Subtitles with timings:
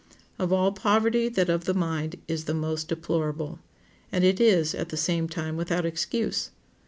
[0.39, 3.59] Of all poverty that of the mind is the most deplorable.
[4.11, 6.49] And it is, at the same time, without excuse.